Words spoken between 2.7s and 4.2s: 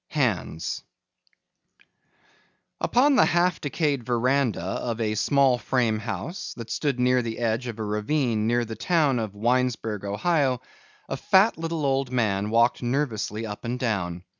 Upon the half decayed